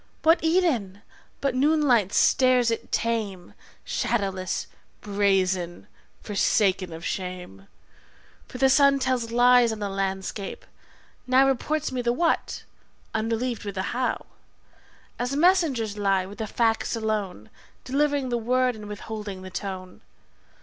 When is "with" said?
13.63-13.75, 16.25-16.39